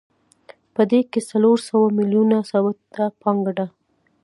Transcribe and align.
په 0.73 0.81
دې 0.91 0.99
کې 1.11 1.19
څلور 1.29 1.57
سوه 1.69 1.85
میلیونه 1.97 2.37
ثابته 2.51 3.03
پانګه 3.21 3.53
ده 3.59 3.67